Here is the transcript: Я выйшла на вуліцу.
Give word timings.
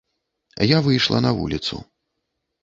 Я 0.67 0.79
выйшла 0.87 1.21
на 1.27 1.31
вуліцу. 1.41 1.81